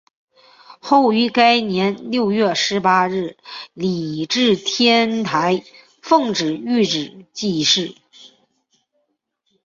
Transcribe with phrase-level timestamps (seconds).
[0.79, 3.37] 后于该年六月十八日
[3.75, 5.63] 礼置天台
[6.01, 7.93] 奉领玉旨济世。